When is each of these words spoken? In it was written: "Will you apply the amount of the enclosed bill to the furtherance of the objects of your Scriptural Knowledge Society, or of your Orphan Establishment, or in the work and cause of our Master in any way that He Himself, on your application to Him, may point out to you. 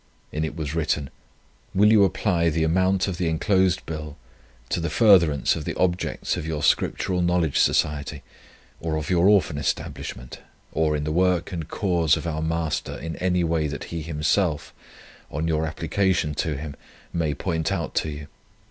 In 0.31 0.43
it 0.43 0.55
was 0.55 0.73
written: 0.73 1.11
"Will 1.75 1.91
you 1.91 2.05
apply 2.05 2.49
the 2.49 2.63
amount 2.63 3.07
of 3.07 3.19
the 3.19 3.29
enclosed 3.29 3.85
bill 3.85 4.17
to 4.69 4.79
the 4.79 4.89
furtherance 4.89 5.55
of 5.55 5.63
the 5.63 5.75
objects 5.75 6.35
of 6.35 6.47
your 6.47 6.63
Scriptural 6.63 7.21
Knowledge 7.21 7.57
Society, 7.59 8.23
or 8.79 8.95
of 8.95 9.11
your 9.11 9.29
Orphan 9.29 9.59
Establishment, 9.59 10.39
or 10.71 10.95
in 10.95 11.03
the 11.03 11.11
work 11.11 11.51
and 11.51 11.67
cause 11.67 12.17
of 12.17 12.25
our 12.25 12.41
Master 12.41 12.97
in 12.97 13.15
any 13.17 13.43
way 13.43 13.67
that 13.67 13.93
He 13.93 14.01
Himself, 14.01 14.73
on 15.29 15.47
your 15.47 15.67
application 15.67 16.33
to 16.33 16.57
Him, 16.57 16.75
may 17.13 17.35
point 17.35 17.71
out 17.71 17.93
to 17.97 18.09
you. 18.09 18.27